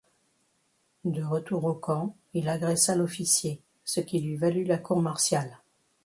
De 1.05 1.21
retour 1.21 1.63
au 1.65 1.75
camp, 1.75 2.15
il 2.33 2.49
agressa 2.49 2.95
l'officier, 2.95 3.61
ce 3.85 3.99
qui 4.01 4.19
lui 4.19 4.35
valut 4.35 4.63
la 4.63 4.79
cour 4.79 4.99
martiale. 4.99 5.59